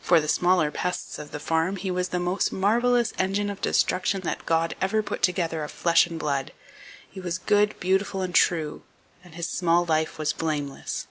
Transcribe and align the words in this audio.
For 0.00 0.20
the 0.20 0.26
smaller 0.26 0.70
pests 0.70 1.18
of 1.18 1.32
the 1.32 1.38
farm, 1.38 1.76
he 1.76 1.90
was 1.90 2.08
the 2.08 2.18
most 2.18 2.44
[Page 2.46 2.52
222] 2.60 2.60
marvelous 2.88 3.12
engine 3.18 3.50
of 3.50 3.60
destruction 3.60 4.22
that 4.22 4.46
God 4.46 4.74
ever 4.80 5.02
put 5.02 5.20
together 5.20 5.62
of 5.62 5.70
flesh 5.70 6.06
and 6.06 6.18
blood. 6.18 6.54
He 7.10 7.20
was 7.20 7.36
good, 7.36 7.78
beautiful 7.78 8.22
and 8.22 8.34
true; 8.34 8.84
and 9.22 9.34
his 9.34 9.50
small 9.50 9.84
life 9.84 10.16
was 10.18 10.32
blameless. 10.32 11.08